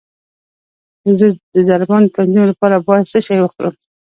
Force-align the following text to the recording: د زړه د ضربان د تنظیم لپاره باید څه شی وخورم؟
د 1.05 1.07
زړه 1.19 1.29
د 1.53 1.57
ضربان 1.69 2.01
د 2.05 2.11
تنظیم 2.17 2.45
لپاره 2.51 2.83
باید 2.87 3.09
څه 3.11 3.19
شی 3.25 3.37
وخورم؟ 3.41 3.75